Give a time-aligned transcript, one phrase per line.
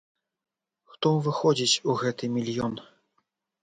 [0.93, 2.73] Хто ўваходзіць у гэты мільён?